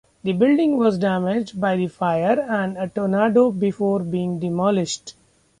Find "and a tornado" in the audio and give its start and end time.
2.49-3.51